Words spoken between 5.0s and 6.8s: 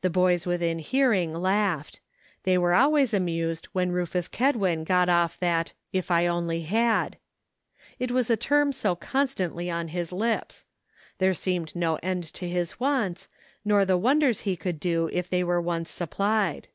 off that "If I only